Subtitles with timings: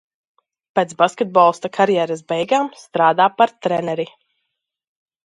[0.77, 4.07] Pēc basketbolista karjeras beigām strādā par treneri.